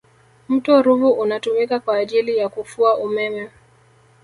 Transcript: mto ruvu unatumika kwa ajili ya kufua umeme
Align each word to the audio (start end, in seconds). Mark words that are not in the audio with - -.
mto 0.49 0.81
ruvu 0.81 1.09
unatumika 1.11 1.79
kwa 1.79 1.97
ajili 1.97 2.37
ya 2.37 2.49
kufua 2.49 2.97
umeme 2.97 3.49